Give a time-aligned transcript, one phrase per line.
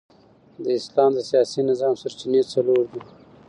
[0.63, 3.01] د اسلام د سیاسي نظام سرچینې څلور دي.